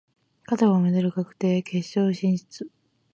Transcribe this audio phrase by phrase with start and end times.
[0.47, 2.71] 勝てばメダル確定、決勝進出。